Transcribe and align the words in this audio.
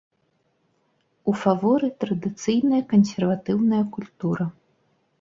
У 1.33 1.35
фаворы 1.43 1.87
традыцыйная 2.05 2.83
кансерватыўная 2.97 3.83
культура. 3.97 4.53